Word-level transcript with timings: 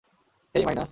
হেই, 0.55 0.63
minus! 0.65 0.89